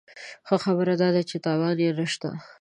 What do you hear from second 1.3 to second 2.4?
تاوان یې نه شته.